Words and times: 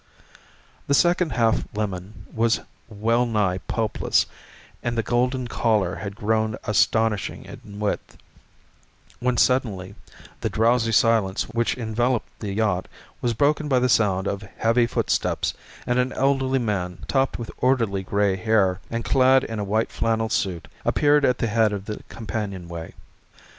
The 0.87 0.95
second 0.95 1.33
half 1.33 1.63
lemon 1.75 2.25
was 2.33 2.61
well 2.89 3.27
nigh 3.27 3.59
pulpless 3.67 4.25
and 4.81 4.97
the 4.97 5.03
golden 5.03 5.47
collar 5.47 5.97
had 5.97 6.15
grown 6.15 6.57
astonishing 6.63 7.45
in 7.45 7.79
width, 7.79 8.17
when 9.19 9.37
suddenly 9.37 9.93
the 10.39 10.49
drowsy 10.49 10.91
silence 10.91 11.43
which 11.49 11.77
enveloped 11.77 12.31
the 12.39 12.51
yacht 12.51 12.87
was 13.21 13.35
broken 13.35 13.67
by 13.67 13.77
the 13.77 13.89
sound 13.89 14.27
of 14.27 14.41
heavy 14.57 14.87
footsteps 14.87 15.53
and 15.85 15.99
an 15.99 16.13
elderly 16.13 16.57
man 16.57 17.05
topped 17.07 17.37
with 17.37 17.51
orderly 17.59 18.01
gray 18.01 18.35
hair 18.37 18.79
and 18.89 19.05
clad 19.05 19.43
in 19.43 19.59
a 19.59 19.63
white 19.63 19.91
flannel 19.91 20.29
suit 20.29 20.67
appeared 20.83 21.23
at 21.23 21.37
the 21.37 21.45
head 21.45 21.71
of 21.71 21.85
the 21.85 22.01
companionway. 22.09 22.91